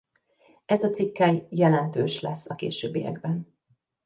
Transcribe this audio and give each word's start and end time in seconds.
Ez 0.65 0.83
a 0.83 0.89
cikkely 0.89 1.47
jelentős 1.49 2.19
lesz 2.19 2.49
a 2.49 2.55
későbbiekben. 2.55 3.47